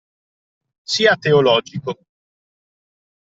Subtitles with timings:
[0.93, 1.91] Sia teologico